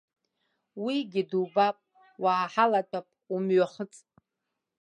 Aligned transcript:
Уигьы 0.83 1.23
дубап, 1.29 1.77
уааҳалатәап, 2.23 3.07
умҩахыҵ. 3.33 3.93